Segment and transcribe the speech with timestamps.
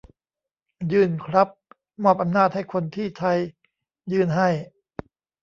[0.91, 1.49] ยื่นครับ
[2.03, 3.37] มอบอำนาจให้คนที่ไทย
[4.11, 4.49] ยื่นให้